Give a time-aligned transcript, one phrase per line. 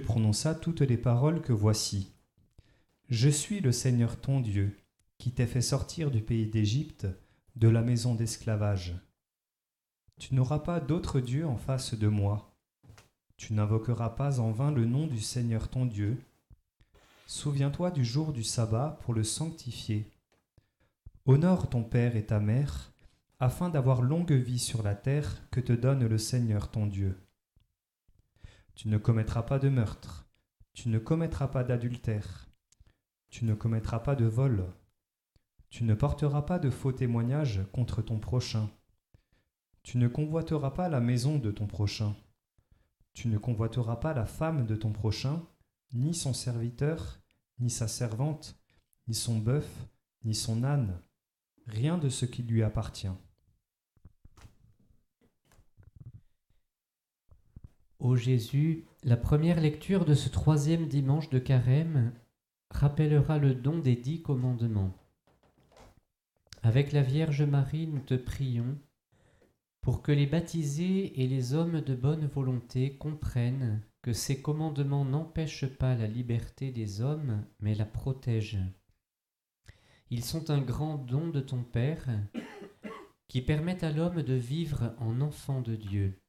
[0.00, 2.12] Prononça toutes les paroles que voici.
[3.08, 4.76] Je suis le Seigneur ton Dieu,
[5.18, 7.06] qui t'ai fait sortir du pays d'Égypte,
[7.56, 8.94] de la maison d'esclavage.
[10.18, 12.54] Tu n'auras pas d'autre Dieu en face de moi.
[13.36, 16.16] Tu n'invoqueras pas en vain le nom du Seigneur ton Dieu.
[17.26, 20.10] Souviens-toi du jour du sabbat pour le sanctifier.
[21.26, 22.92] Honore ton père et ta mère,
[23.40, 27.18] afin d'avoir longue vie sur la terre que te donne le Seigneur ton Dieu.
[28.74, 30.26] Tu ne commettras pas de meurtre,
[30.72, 32.48] tu ne commettras pas d'adultère,
[33.30, 34.66] tu ne commettras pas de vol,
[35.68, 38.70] tu ne porteras pas de faux témoignages contre ton prochain,
[39.82, 42.14] tu ne convoiteras pas la maison de ton prochain,
[43.14, 45.42] tu ne convoiteras pas la femme de ton prochain,
[45.92, 47.20] ni son serviteur,
[47.58, 48.58] ni sa servante,
[49.06, 49.68] ni son bœuf,
[50.24, 51.00] ni son âne,
[51.66, 53.08] rien de ce qui lui appartient.
[58.02, 62.12] Ô Jésus, la première lecture de ce troisième dimanche de carême
[62.68, 64.92] rappellera le don des dix commandements.
[66.64, 68.76] Avec la Vierge Marie, nous te prions
[69.82, 75.72] pour que les baptisés et les hommes de bonne volonté comprennent que ces commandements n'empêchent
[75.72, 78.66] pas la liberté des hommes, mais la protègent.
[80.10, 82.08] Ils sont un grand don de ton Père
[83.28, 86.21] qui permet à l'homme de vivre en enfant de Dieu.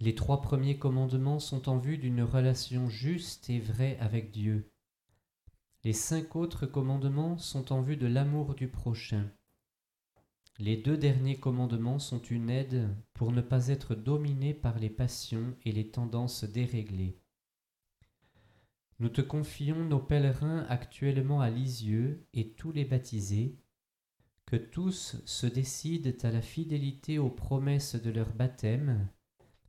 [0.00, 4.70] Les trois premiers commandements sont en vue d'une relation juste et vraie avec Dieu.
[5.82, 9.28] Les cinq autres commandements sont en vue de l'amour du prochain.
[10.60, 15.56] Les deux derniers commandements sont une aide pour ne pas être dominé par les passions
[15.64, 17.20] et les tendances déréglées.
[19.00, 23.56] Nous te confions nos pèlerins actuellement à Lisieux et tous les baptisés,
[24.46, 29.08] que tous se décident à la fidélité aux promesses de leur baptême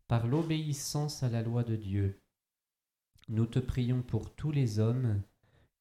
[0.10, 2.20] par l'obéissance à la loi de Dieu.
[3.28, 5.22] Nous te prions pour tous les hommes,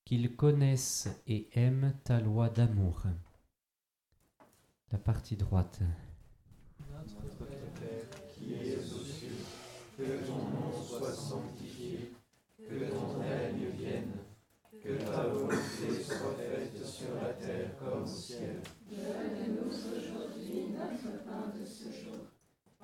[0.05, 3.05] qu'ils connaissent et aiment ta loi d'amour.
[4.93, 5.81] La partie droite.
[6.79, 7.47] Notre
[7.81, 9.39] Père qui es aux cieux,
[9.97, 12.13] que ton nom soit sanctifié,
[12.59, 14.13] que ton règne vienne,
[14.79, 18.61] que ta volonté soit faite sur la terre comme au ciel.
[18.91, 22.28] Donne-nous aujourd'hui notre pain de ce jour.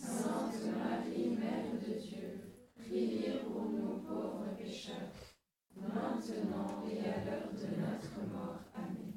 [0.00, 2.40] Sainte Marie, Mère de Dieu,
[2.76, 5.12] priez pour nous pauvres pécheurs,
[5.76, 8.60] maintenant et à l'heure de notre mort.
[8.74, 9.12] Amen.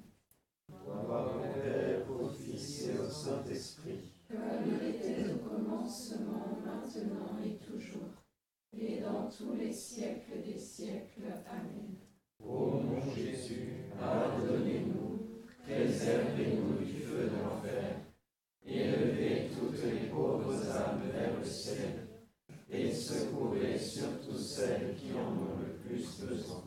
[0.69, 4.11] Gloire au Père, au Fils et au Saint-Esprit.
[4.27, 8.15] Comme il était au commencement, maintenant et toujours,
[8.73, 11.31] et dans tous les siècles des siècles.
[11.47, 11.95] Amen.
[12.39, 18.00] Ô mon Jésus, pardonnez-nous, préservez-nous du feu de l'enfer,
[18.65, 22.07] élevez toutes les pauvres âmes vers le ciel,
[22.69, 26.60] et secourez surtout celles qui en ont le plus besoin.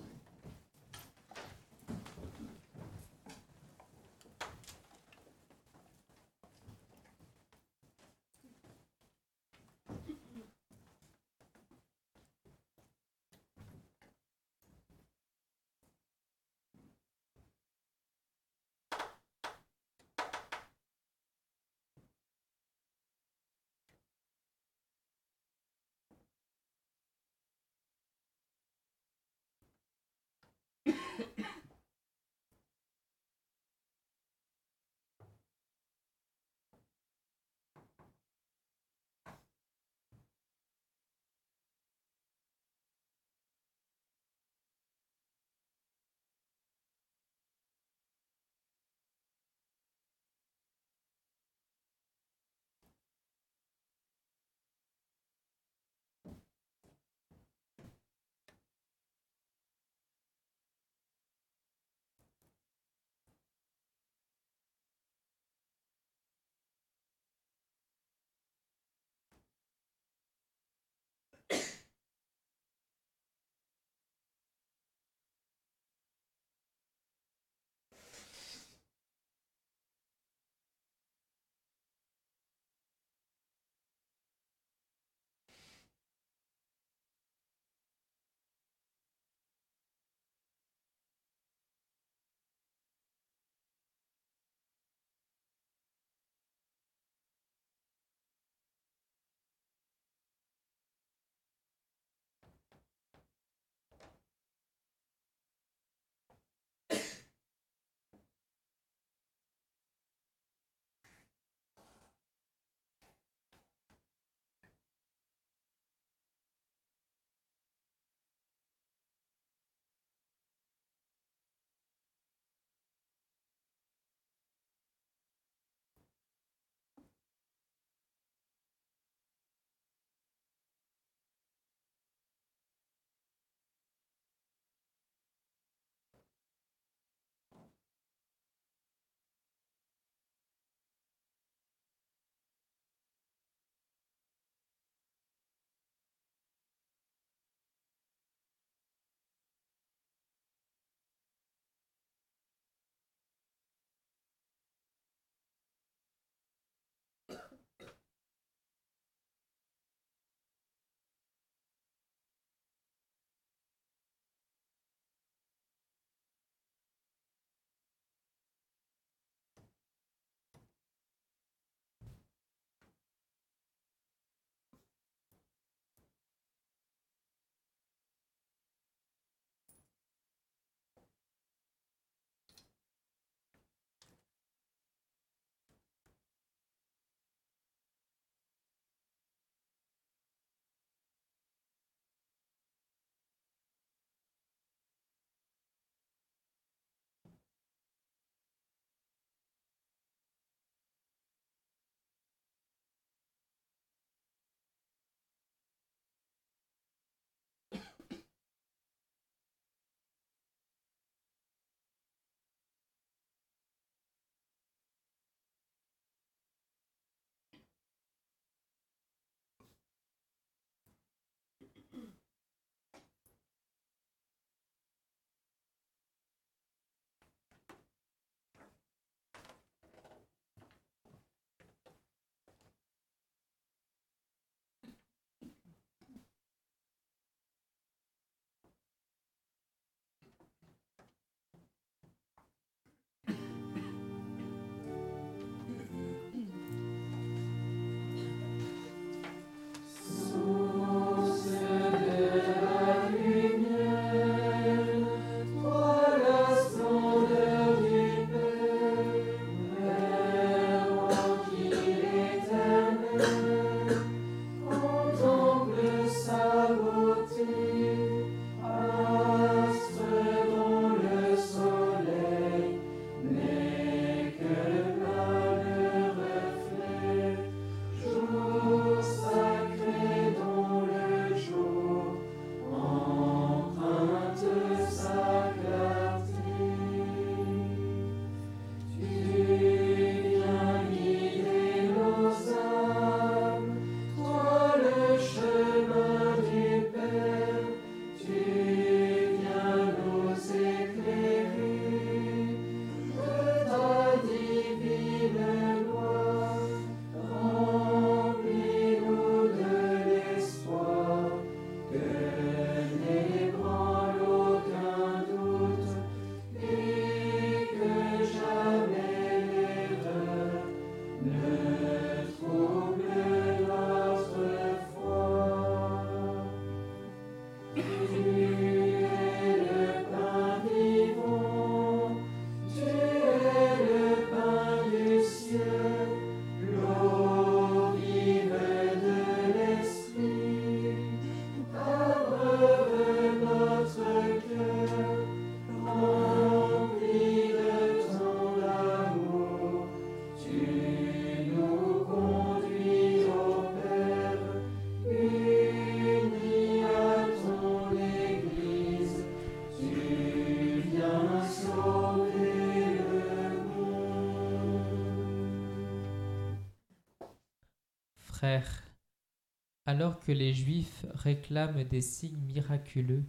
[369.87, 373.25] Alors que les Juifs réclament des signes miraculeux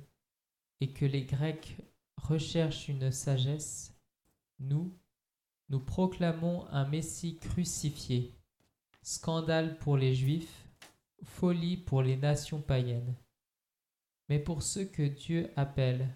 [0.82, 1.78] et que les Grecs
[2.18, 3.94] recherchent une sagesse,
[4.60, 4.98] nous,
[5.70, 8.34] nous proclamons un Messie crucifié,
[9.02, 10.68] scandale pour les Juifs,
[11.24, 13.16] folie pour les nations païennes.
[14.30, 16.16] Mais pour ceux que Dieu appelle,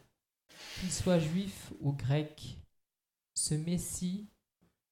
[0.79, 2.57] qu'ils soient juifs ou grecs,
[3.35, 4.27] ce Messie,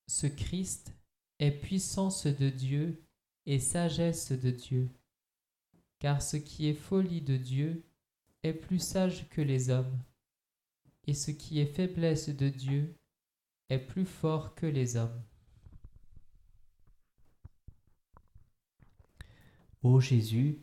[0.07, 0.93] ce Christ,
[1.39, 3.06] est puissance de Dieu
[3.47, 4.89] et sagesse de Dieu.
[5.99, 7.83] Car ce qui est folie de Dieu
[8.43, 9.97] est plus sage que les hommes,
[11.07, 12.95] et ce qui est faiblesse de Dieu
[13.69, 15.23] est plus fort que les hommes.
[19.81, 20.59] Ô Jésus,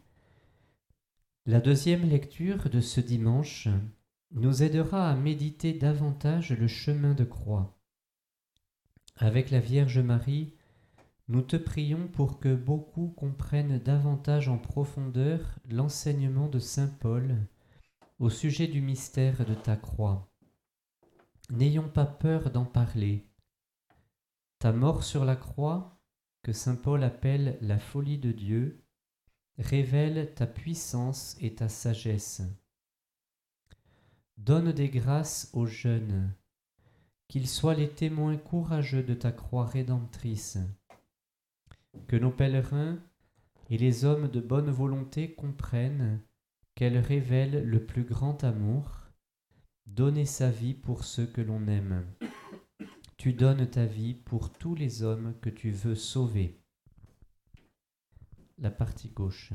[1.46, 3.68] la deuxième lecture de ce dimanche
[4.30, 7.78] nous aidera à méditer davantage le chemin de croix.
[9.16, 10.53] Avec la Vierge Marie,
[11.28, 17.46] nous te prions pour que beaucoup comprennent davantage en profondeur l'enseignement de Saint Paul
[18.18, 20.30] au sujet du mystère de ta croix.
[21.50, 23.26] N'ayons pas peur d'en parler.
[24.58, 25.98] Ta mort sur la croix,
[26.42, 28.84] que Saint Paul appelle la folie de Dieu,
[29.58, 32.42] révèle ta puissance et ta sagesse.
[34.36, 36.34] Donne des grâces aux jeunes,
[37.28, 40.58] qu'ils soient les témoins courageux de ta croix rédemptrice.
[42.08, 42.98] Que nos pèlerins
[43.70, 46.20] et les hommes de bonne volonté comprennent
[46.74, 49.08] qu'elle révèle le plus grand amour,
[49.86, 52.04] donner sa vie pour ceux que l'on aime.
[53.16, 56.60] Tu donnes ta vie pour tous les hommes que tu veux sauver.
[58.58, 59.52] La partie gauche.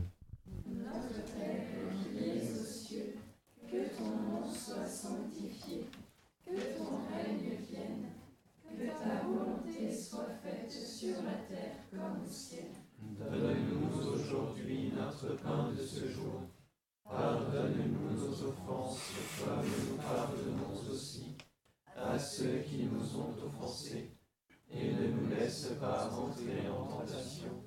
[15.28, 16.42] Pain de ce jour.
[17.04, 19.00] Pardonne-nous nos offenses,
[19.40, 21.36] comme nous pardonnons aussi
[21.96, 24.12] à ceux qui nous ont offensés.
[24.72, 27.59] Et ne nous laisse pas entrer en tentation,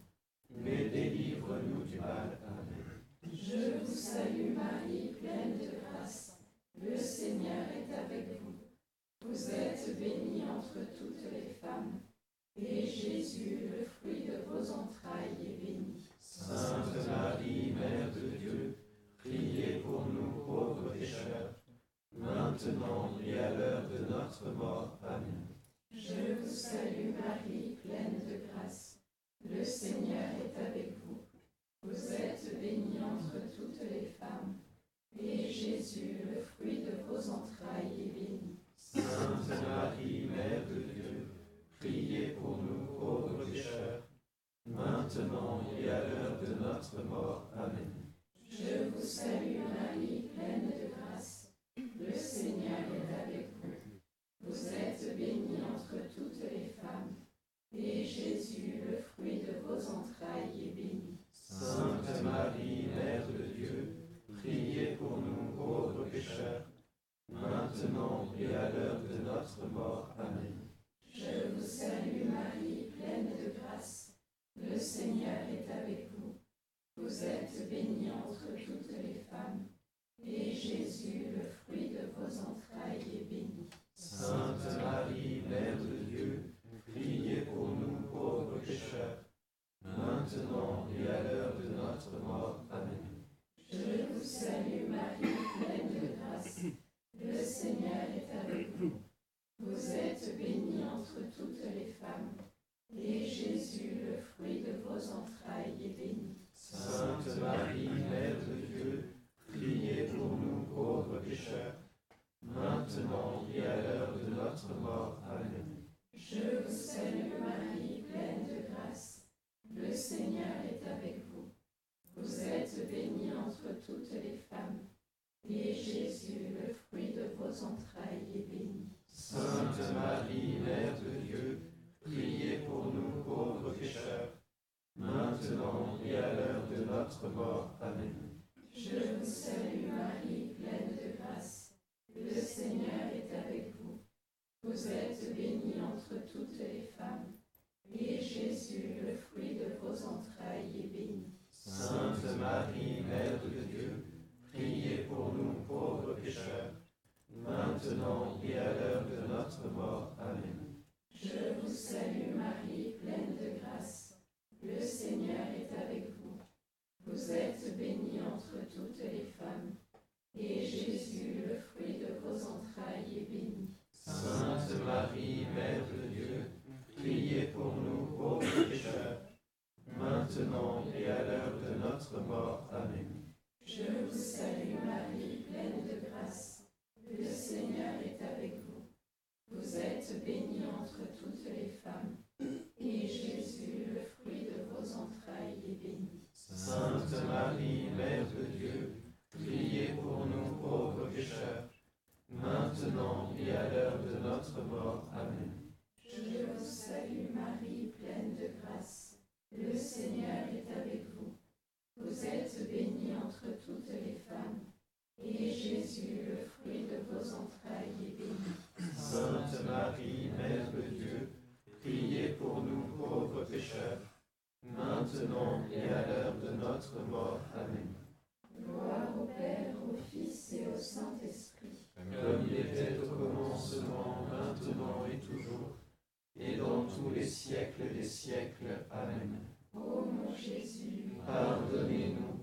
[237.22, 238.86] des siècles des siècles.
[238.90, 239.38] Amen.
[239.72, 242.34] Ô oh mon Jésus, pardonnez-nous,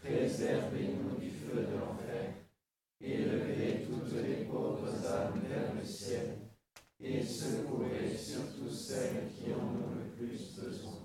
[0.00, 2.32] préservez-nous du feu de l'enfer,
[2.98, 6.38] élevez toutes les pauvres âmes vers le ciel,
[6.98, 11.01] et secourez surtout celles qui en ont le plus besoin.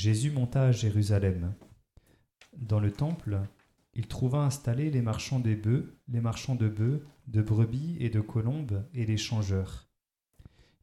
[0.00, 1.54] Jésus monta à Jérusalem.
[2.56, 3.38] Dans le temple,
[3.92, 8.22] il trouva installés les marchands des bœufs, les marchands de bœufs, de brebis et de
[8.22, 9.90] colombes, et les changeurs.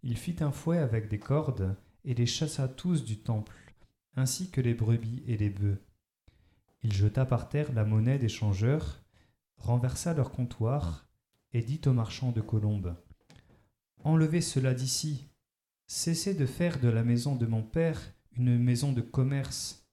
[0.04, 1.76] Il fit un fouet avec des cordes,
[2.06, 3.74] et les chassa tous du temple,
[4.16, 5.82] ainsi que les brebis et les bœufs.
[6.84, 9.04] Il jeta par terre la monnaie des changeurs,
[9.56, 11.10] renversa leur comptoir,
[11.54, 12.96] et dit aux marchands de colombes
[14.04, 15.28] Enlevez cela d'ici,
[15.88, 19.90] cessez de faire de la maison de mon père une maison de commerce.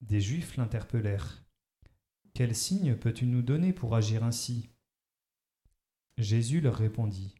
[0.00, 1.44] Des Juifs l'interpellèrent.
[2.32, 4.70] Quel signe peux-tu nous donner pour agir ainsi?
[6.16, 7.34] Jésus leur répondit.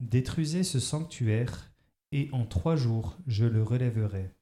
[0.00, 1.70] Détruisez ce sanctuaire,
[2.12, 4.34] et en trois jours je le relèverai.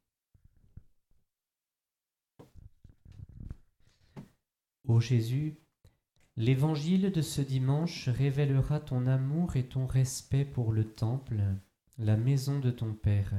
[4.85, 5.59] Ô Jésus,
[6.37, 11.43] l'évangile de ce dimanche révélera ton amour et ton respect pour le temple,
[11.99, 13.35] la maison de ton Père.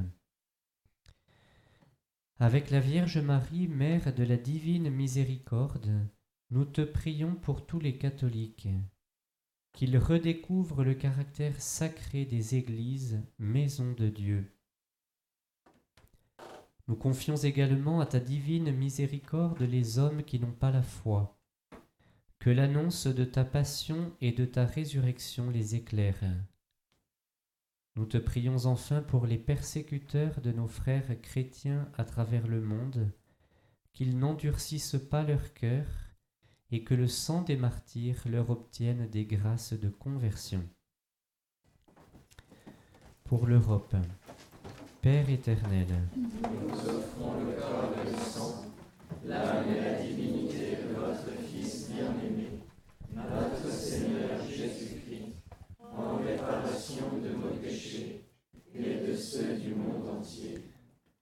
[2.39, 6.07] Avec la Vierge Marie, Mère de la divine miséricorde,
[6.51, 8.69] nous te prions pour tous les catholiques,
[9.73, 14.55] qu'ils redécouvrent le caractère sacré des églises, maison de Dieu.
[16.87, 21.39] Nous confions également à ta divine miséricorde les hommes qui n'ont pas la foi.
[22.37, 26.23] Que l'annonce de ta passion et de ta résurrection les éclaire.
[27.97, 33.11] Nous te prions enfin pour les persécuteurs de nos frères chrétiens à travers le monde,
[33.91, 35.83] qu'ils n'endurcissent pas leur cœur
[36.69, 40.61] et que le sang des martyrs leur obtienne des grâces de conversion.
[43.23, 43.95] Pour l'Europe,
[45.01, 48.65] Père éternel, nous offrons le corps et le sang,
[49.25, 52.59] l'âme et la divinité de votre Fils bien-aimé,
[53.15, 54.56] notre Seigneur Jésus-Christ,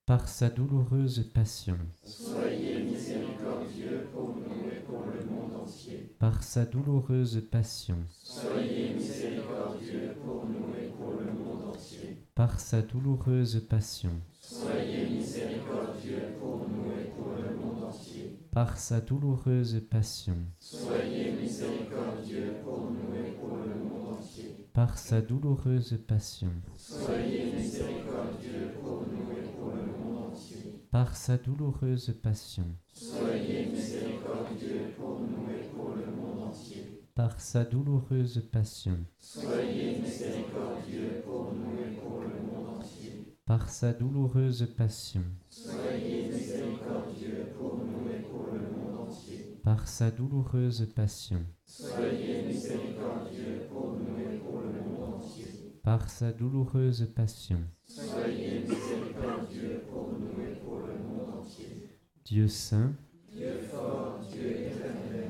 [0.06, 6.12] par sa douloureuse passion, Soyez miséricordieux pour nous et pour le monde entier.
[6.20, 12.18] par sa douloureuse passion, Soyez miséricordieux pour nous et pour le monde entier.
[12.36, 18.38] par sa douloureuse passion, Soyez miséricordieux pour nous et pour le monde entier.
[18.52, 24.68] par sa douloureuse passion, Soyez miséricordieux pour nous et pour le monde entier.
[24.74, 30.74] par sa douloureuse passion, Soyez miséricordieux pour nous et pour le monde entier.
[30.96, 37.02] Par sa douloureuse passion, Soyez miséricordieux pour nous et pour le monde entier.
[37.14, 43.36] par sa douloureuse passion, Soyez miséricordieux pour nous et pour le monde entier.
[43.46, 49.60] par sa douloureuse passion, Soyez miséricordieux pour nous et pour le monde entier.
[49.66, 55.74] par sa douloureuse passion, Soyez miséricordieux pour nous et pour le monde entier.
[55.84, 57.60] par sa douloureuse passion.
[57.86, 61.90] Soyez miséricordieux pour nous et pour le monde entier.
[62.26, 62.94] Dieu saint,
[63.32, 65.30] Dieu fort, Dieu éternel,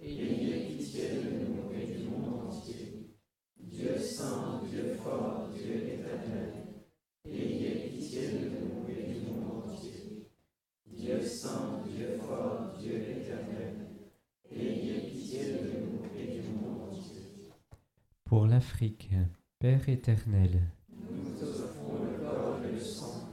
[0.00, 3.10] ayez pitié de nous et du monde entier.
[3.60, 6.52] Dieu saint, Dieu fort, Dieu éternel,
[7.26, 10.28] ayez pitié de nous et du monde entier.
[10.86, 13.74] Dieu saint, Dieu fort, Dieu éternel,
[14.52, 17.50] ayez pitié de nous et du monde entier.
[18.24, 19.10] pour l'Afrique,
[19.58, 23.28] Père éternel, Nous vous offrons le corps et le sang,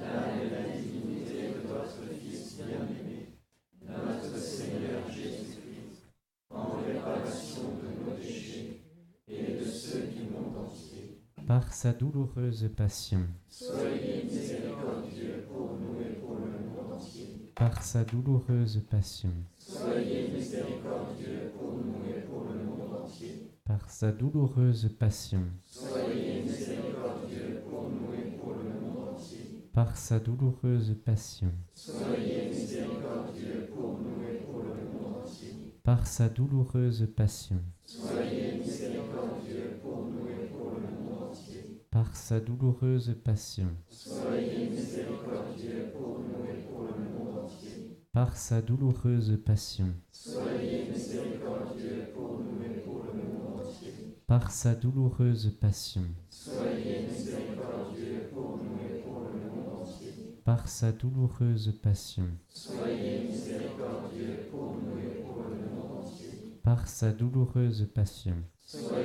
[0.00, 3.38] l'âme et la divinité de votre Fils bien-aimé,
[3.86, 6.06] notre Seigneur Jésus-Christ,
[6.50, 8.80] en réparation de nos péchés
[9.28, 11.20] et de ceux du monde entier.
[11.46, 17.52] par sa douloureuse passion, Soyez miséricordieux pour nous et pour le monde entier.
[17.54, 23.48] par sa douloureuse passion, Soyez miséricordieux pour nous et pour le monde entier.
[23.64, 29.64] par sa douloureuse passion, Soyez miséricordieux pour nous et pour le monde entier.
[29.72, 35.54] par sa douloureuse passion, Soyez miséricordieux pour nous et pour le monde entier.
[35.82, 37.56] par sa douloureuse passion,
[37.86, 41.80] Soyez miséricordieux pour nous et pour le monde entier.
[41.90, 47.96] par sa douloureuse passion, Soyez miséricordieux pour nous et pour le monde entier.
[48.12, 53.92] par sa douloureuse passion, Soyez miséricordieux pour nous et pour le monde entier.
[54.28, 60.14] par sa douloureuse passion, Soyez miséricordieux pour nous et pour le monde entier.
[60.44, 66.60] par sa douloureuse passion, Soyez miséricordieux pour nous et pour le monde entier.
[66.62, 68.36] par sa douloureuse passion.
[68.64, 68.99] Soyez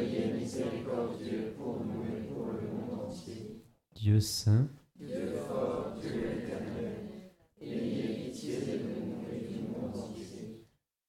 [4.06, 10.64] Dieu saint, Dieu fort, Dieu éternel, ayez pitié de nous et du monde entier.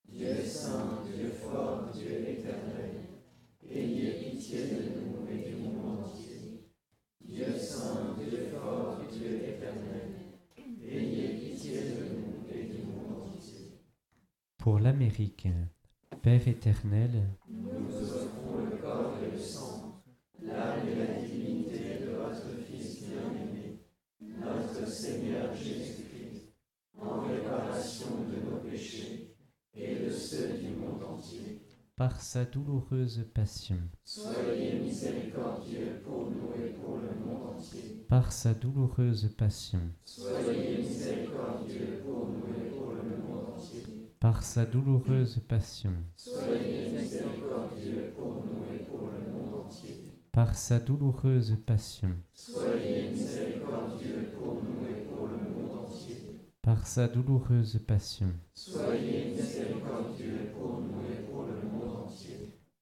[0.09, 2.93] Dieu saint, Dieu fort, Dieu éternel,
[3.71, 6.71] ayez pitié de nous et du monde entier.
[7.21, 10.15] Dieu saint, Dieu fort, Dieu éternel,
[10.83, 13.73] ayez pitié de nous et du monde entier.
[14.57, 15.49] Pour l'Amérique,
[16.23, 17.11] Père éternel,
[17.47, 17.96] nous
[31.97, 38.05] par sa douloureuse passion, Soyez miséricordieux pour nous et pour le monde entier.
[38.09, 43.83] par sa douloureuse passion, Soyez miséricordieux pour nous et pour le monde entier.
[44.21, 49.97] par sa douloureuse passion, Soyez miséricordieux pour nous et pour le monde entier.
[50.33, 56.17] par sa douloureuse passion, Soyez miséricordieux pour nous et pour le monde entier.
[56.61, 59.26] par sa douloureuse passion, Soyez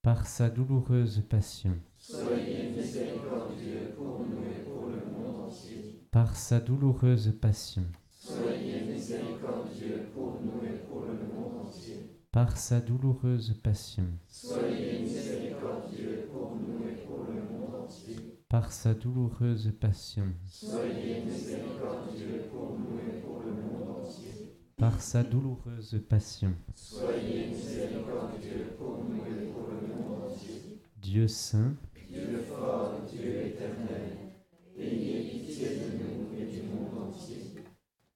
[0.05, 6.03] par sa douloureuse passion, Soyez miséricordieux pour nous et pour le monde entier.
[6.11, 12.11] par sa douloureuse passion, Soyez miséricordieux pour nous et pour le monde entier.
[12.31, 18.17] par sa douloureuse passion, Soyez miséricordieux pour nous et pour le monde entier.
[18.51, 24.53] par sa douloureuse passion, Soyez miséricordieux pour nous et pour le monde entier.
[24.77, 30.79] par sa douloureuse passion, Soyez miséricordieux pour nous et pour le monde entier.
[31.15, 31.77] Dieu saint,
[32.11, 34.33] Dieu fort, Dieu éternel,
[34.77, 37.55] ayez pitié de nous et du monde entier.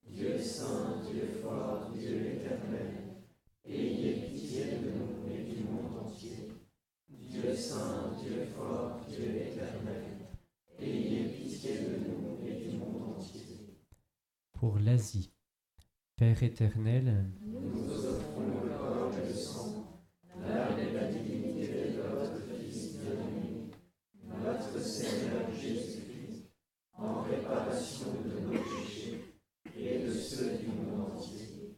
[0.05, 3.15] Dieu saint, Dieu fort, Dieu éternel,
[3.65, 6.49] ayez pitié de nous et du monde entier.
[7.09, 10.27] Dieu saint, Dieu fort, Dieu éternel,
[10.81, 13.77] ayez pitié de nous et du monde entier.
[14.55, 15.33] pour l'Asie,
[16.17, 20.03] Père éternel, Nous vous offrons le corps et le sang,
[20.41, 23.71] l'âme et la divinité de votre Fils bien-aimé,
[24.25, 26.51] notre Seigneur Jésus-Christ,
[26.97, 29.25] en réparation de nos péchés
[29.77, 31.77] et de ceux du monde entier.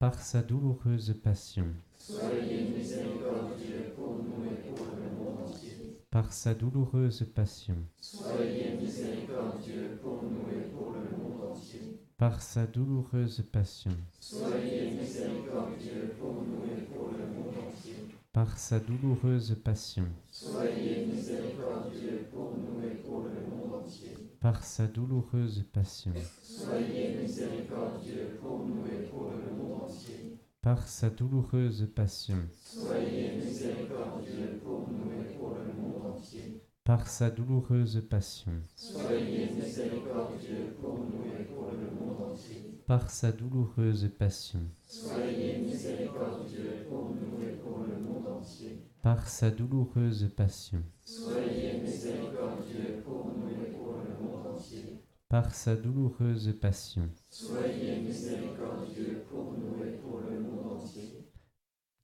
[0.00, 1.66] Par sa douloureuse passion,
[1.98, 5.98] Soyez miséricordieux pour nous et pour le monde entier.
[6.10, 11.98] par sa douloureuse passion, Soyez miséricordieux pour nous et pour le monde entier.
[12.16, 13.90] par sa douloureuse passion,
[14.20, 17.96] Soyez miséricordieux pour nous et pour le monde entier.
[18.32, 24.14] par sa douloureuse passion, Soyez miséricordieux pour nous et pour le monde entier.
[24.40, 30.36] par sa douloureuse passion, Soyez miséricordieux pour nous et pour le monde entier.
[30.62, 36.60] Par sa douloureuse passion, Soyez miséricordieux pour nous et pour le monde entier.
[36.84, 42.82] par sa douloureuse passion, Soyez miséricordieux pour nous et pour le monde entier.
[42.86, 48.82] par sa douloureuse passion, Soyez miséricordieux pour nous et pour le monde entier.
[49.02, 55.00] par sa douloureuse passion, Soyez miséricordieux pour nous et pour le monde entier.
[55.30, 61.24] par sa douloureuse passion, Soyez miséricordieux pour nous et pour le monde entier.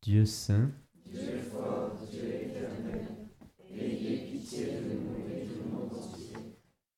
[0.07, 0.71] Dieu saint,
[1.05, 3.09] Dieu fort, Dieu éternel,
[3.69, 6.37] ayez pitié de nous et du monde entier.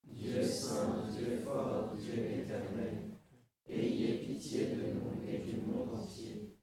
[0.05, 3.13] Dieu saint, Dieu fort, Dieu éternel,
[3.67, 6.55] ayez pitié de nous et du monde entier.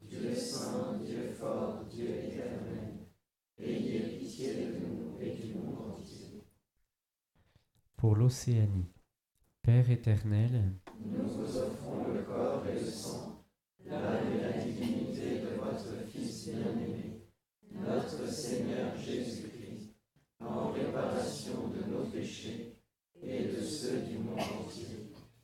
[0.00, 2.98] Dieu saint, Dieu fort, Dieu éternel,
[3.58, 6.44] ayez pitié de nous et du monde entier.
[7.96, 8.86] pour l'Océanie,
[9.62, 10.74] Père éternel,
[11.04, 13.44] Nous vous offrons le corps et le sang,
[13.84, 17.22] l'âme et la divinité de votre Fils bien-aimé,
[17.72, 19.94] notre Seigneur Jésus-Christ,
[20.40, 22.74] en réparation de nos péchés
[23.22, 24.86] et de ceux du monde entier.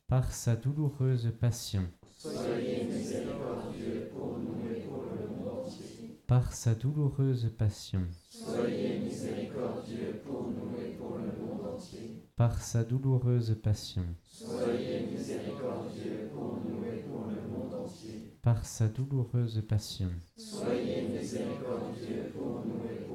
[0.09, 1.83] par sa douloureuse passion,
[2.19, 6.19] Soyez miséricordieux pour nous et pour le monde entier.
[6.27, 12.23] par sa douloureuse passion, Soyez miséricordieux pour nous et pour le monde entier.
[12.37, 18.33] par sa douloureuse passion, Soyez miséricordieux pour nous et pour le monde entier.
[18.43, 23.14] par sa douloureuse passion, Soyez miséricordieux pour nous et pour.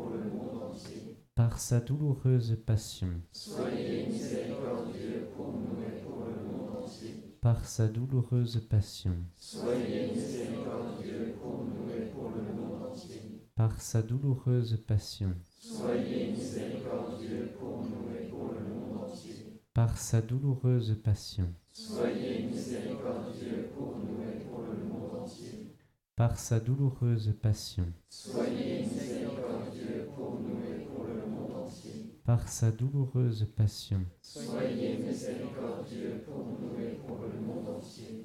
[1.39, 7.15] Par sa douloureuse passion, Soyez miséricordieux pour nous et pour le monde entier.
[7.39, 13.21] par sa douloureuse passion, Soyez miséricordieux pour nous et pour le monde entier.
[13.55, 19.61] par sa douloureuse passion, Soyez miséricordieux pour nous et pour le monde entier.
[19.73, 25.73] par sa douloureuse passion, Soyez miséricordieux pour nous et pour le monde entier.
[26.17, 32.18] par sa douloureuse passion, Soyez miséricordieux pour nous et pour le monde entier.
[32.30, 38.23] Par sa douloureuse passion, Soyez miséricordieux pour nous et pour le monde entier.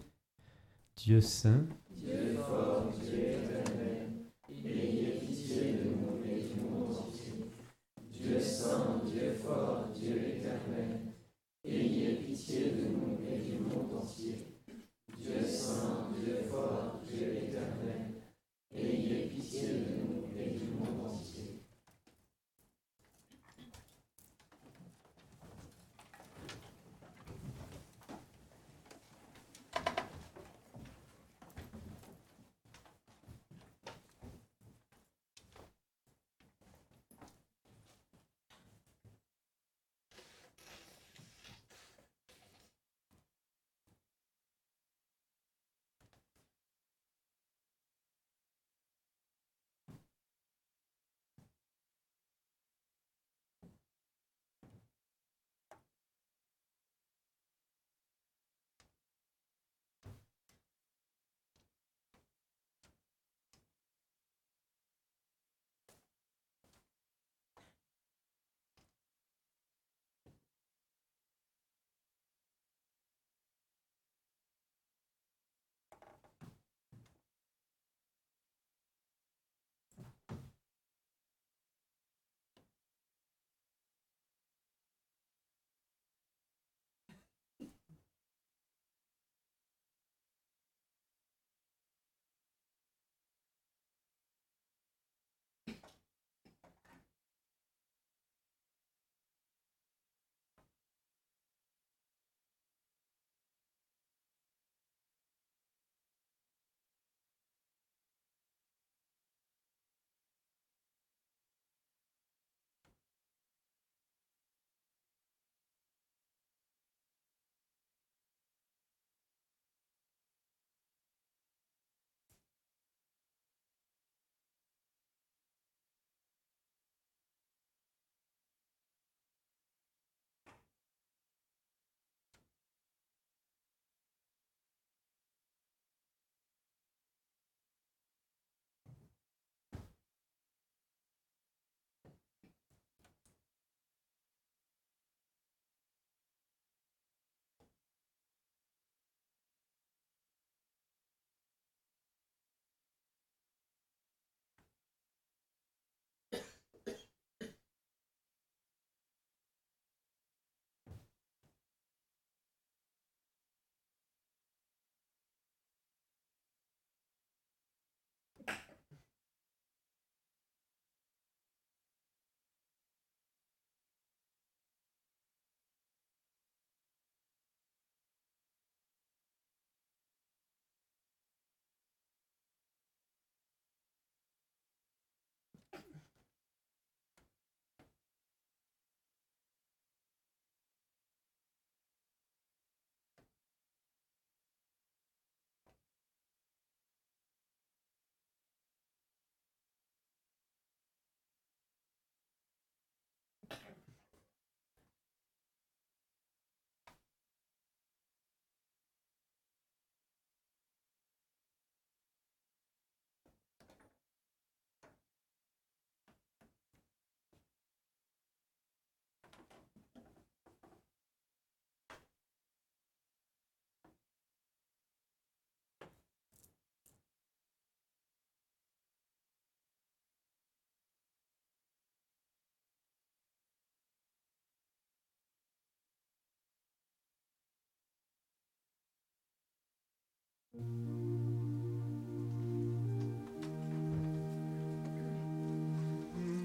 [0.95, 1.67] Dieu saint,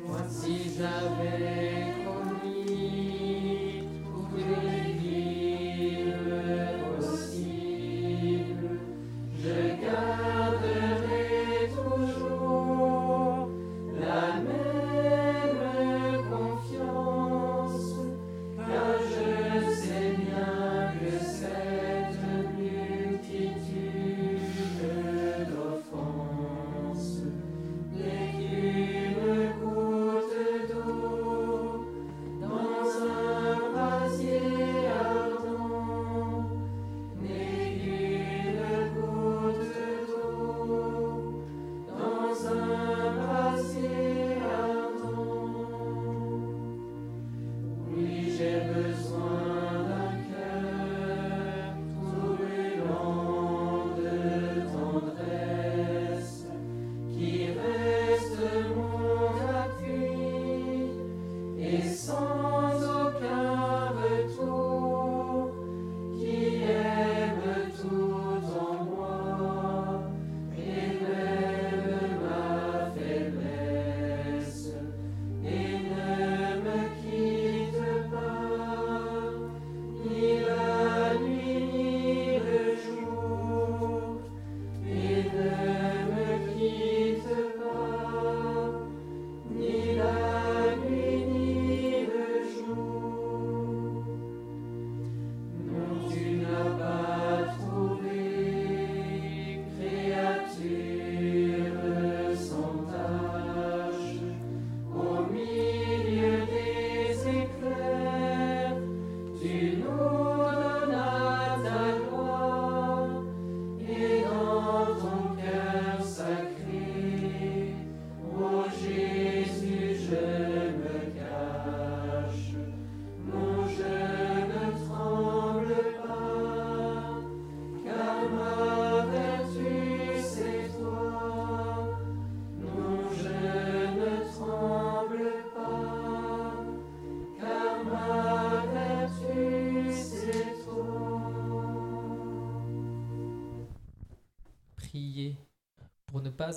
[0.08, 1.59] Once he's away.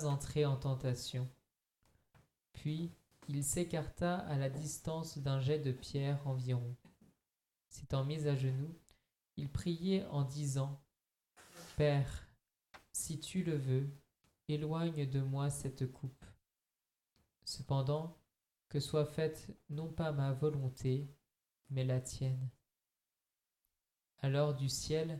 [0.01, 1.29] Entrer en tentation.
[2.53, 2.91] Puis
[3.27, 6.75] il s'écarta à la distance d'un jet de pierre environ.
[7.69, 8.77] S'étant mis à genoux,
[9.37, 10.81] il priait en disant
[11.77, 12.27] Père,
[12.91, 13.89] si tu le veux,
[14.47, 16.25] éloigne de moi cette coupe.
[17.45, 18.17] Cependant,
[18.69, 21.07] que soit faite non pas ma volonté,
[21.69, 22.49] mais la tienne.
[24.19, 25.19] Alors du ciel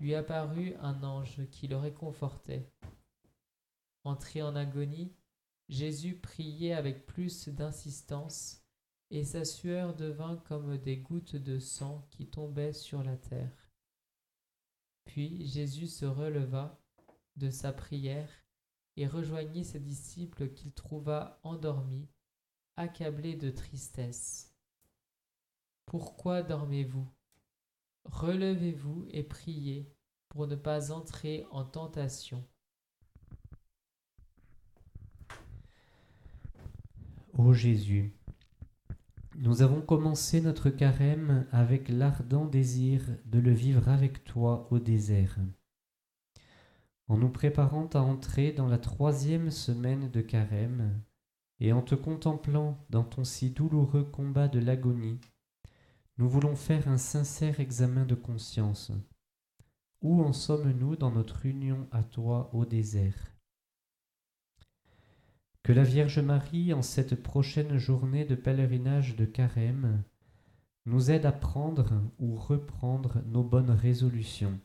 [0.00, 2.70] lui apparut un ange qui le réconfortait.
[4.04, 5.14] Entré en agonie,
[5.68, 8.64] Jésus priait avec plus d'insistance,
[9.10, 13.70] et sa sueur devint comme des gouttes de sang qui tombaient sur la terre.
[15.04, 16.80] Puis Jésus se releva
[17.36, 18.30] de sa prière
[18.96, 22.08] et rejoignit ses disciples qu'il trouva endormis,
[22.76, 24.54] accablés de tristesse.
[25.86, 27.08] Pourquoi dormez-vous?
[28.04, 29.92] Relevez-vous et priez
[30.28, 32.46] pour ne pas entrer en tentation.
[37.42, 38.12] Ô Jésus,
[39.36, 45.38] nous avons commencé notre carême avec l'ardent désir de le vivre avec toi au désert.
[47.08, 51.00] En nous préparant à entrer dans la troisième semaine de carême,
[51.60, 55.18] et en te contemplant dans ton si douloureux combat de l'agonie,
[56.18, 58.92] nous voulons faire un sincère examen de conscience.
[60.02, 63.39] Où en sommes-nous dans notre union à toi au désert?
[65.62, 70.02] Que la Vierge Marie, en cette prochaine journée de pèlerinage de Carême,
[70.86, 74.58] nous aide à prendre ou reprendre nos bonnes résolutions.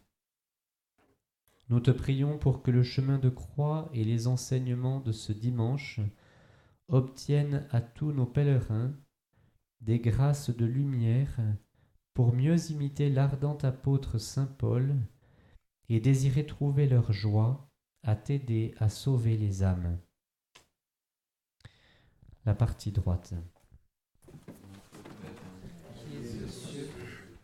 [1.70, 6.00] Nous te prions pour que le chemin de croix et les enseignements de ce dimanche
[6.88, 8.94] obtiennent à tous nos pèlerins
[9.82, 11.38] des grâces de lumière
[12.14, 14.96] pour mieux imiter l'ardent apôtre Saint Paul
[15.90, 17.70] et désirer trouver leur joie
[18.04, 19.98] à t'aider à sauver les âmes
[22.46, 23.34] la partie droite.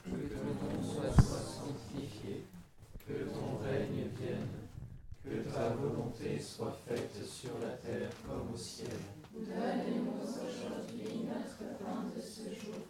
[0.03, 2.45] Que ton nom soit sanctifié,
[3.07, 4.47] que ton règne vienne,
[5.23, 8.89] que ta volonté soit faite sur la terre comme au ciel.
[9.33, 12.81] Donne-nous aujourd'hui notre pain de ce jour.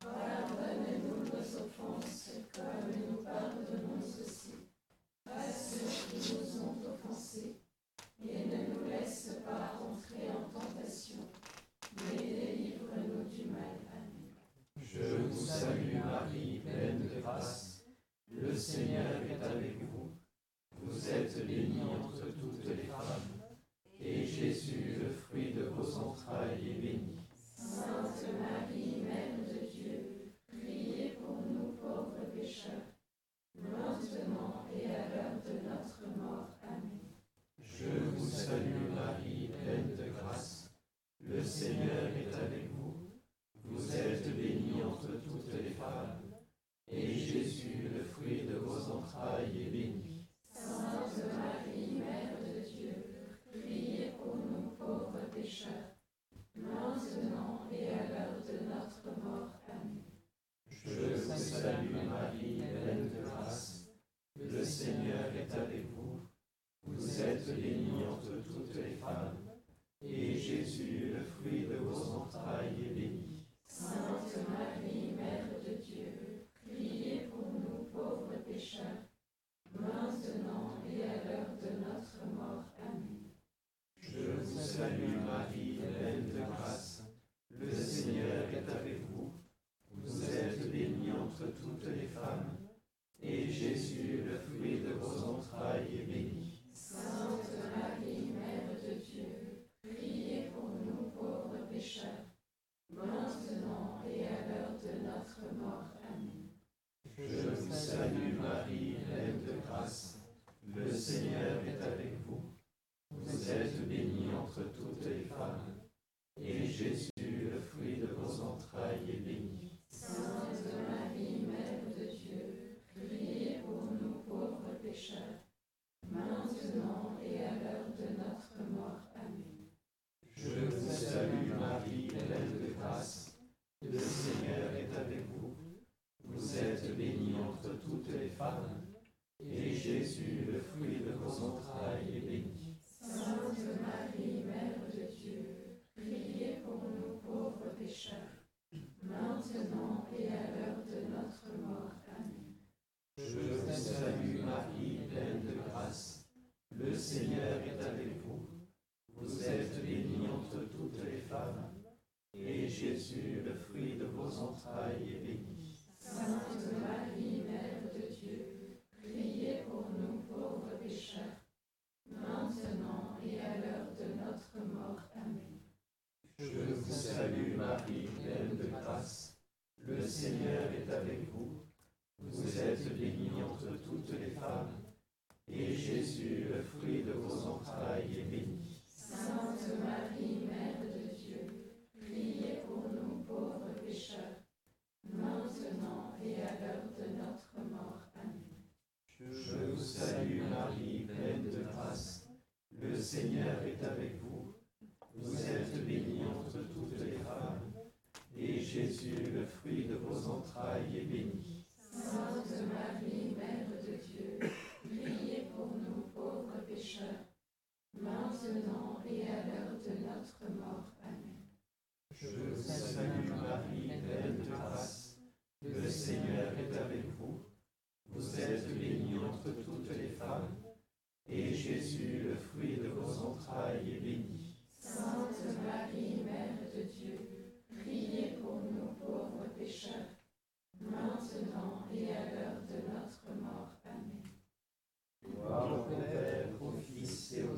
[0.00, 4.54] Pardonne-nous nos offenses, comme nous pardonnons aussi
[5.26, 7.60] à ceux qui nous ont offensés,
[8.24, 11.05] et ne nous laisse pas rentrer en tentation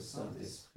[0.09, 0.68] some of this